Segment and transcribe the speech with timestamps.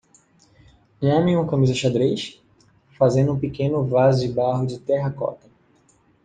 [0.99, 2.41] Um homem em uma camisa xadrez?
[2.97, 5.47] fazendo um pequeno vaso de barro de terracota.